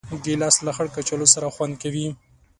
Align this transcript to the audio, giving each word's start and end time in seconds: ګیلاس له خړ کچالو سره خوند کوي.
ګیلاس 0.23 0.55
له 0.65 0.71
خړ 0.75 0.87
کچالو 0.95 1.27
سره 1.33 1.53
خوند 1.55 1.73
کوي. 1.83 2.07